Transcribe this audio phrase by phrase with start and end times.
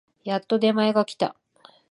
[0.23, 1.35] やっと出前が来た